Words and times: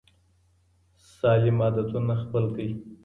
سالم 1.17 1.57
عادتونه 1.65 2.13
خپل 2.23 2.43
کړئ. 2.55 2.71